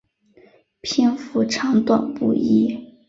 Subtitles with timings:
[0.81, 2.75] 篇幅长短不一。